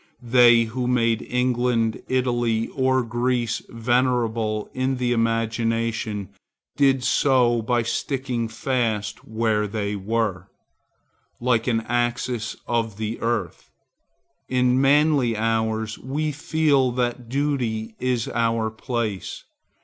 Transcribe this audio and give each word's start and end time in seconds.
They 0.33 0.63
who 0.63 0.87
made 0.87 1.21
England, 1.29 2.01
Italy, 2.07 2.69
or 2.69 3.03
Greece 3.03 3.61
venerable 3.69 4.67
in 4.73 4.97
the 4.97 5.11
imagination 5.11 6.29
did 6.75 7.03
so 7.03 7.61
by 7.61 7.83
sticking 7.83 8.47
fast 8.47 9.23
where 9.23 9.67
they 9.67 9.95
were, 9.95 10.47
like 11.39 11.67
an 11.67 11.81
axis 11.81 12.55
of 12.65 12.97
the 12.97 13.19
earth. 13.21 13.69
In 14.49 14.81
manly 14.81 15.37
hours 15.37 15.99
we 15.99 16.31
feel 16.31 16.91
that 16.93 17.29
duty 17.29 17.93
is 17.99 18.27
our 18.27 18.71
place. 18.71 19.43